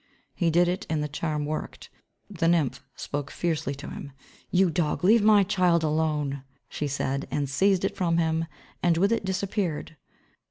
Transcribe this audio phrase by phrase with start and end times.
[0.33, 1.91] He did it and the charm worked.
[2.27, 4.13] The Nymph spoke fiercely to him,
[4.49, 8.45] "You dog, leave my child alone," she said, and seized it from him,
[8.81, 9.97] and with it disappeared.